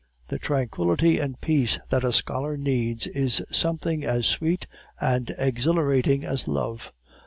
[0.29, 4.65] The tranquillity and peace that a scholar needs is something as sweet
[4.99, 6.91] and exhilarating as love.